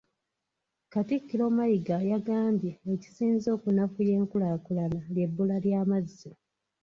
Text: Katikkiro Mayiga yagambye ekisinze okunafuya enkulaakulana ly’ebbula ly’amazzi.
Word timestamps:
Katikkiro 0.91 1.45
Mayiga 1.57 1.97
yagambye 2.11 2.71
ekisinze 2.93 3.47
okunafuya 3.55 4.11
enkulaakulana 4.19 4.99
ly’ebbula 5.13 5.55
ly’amazzi. 5.65 6.29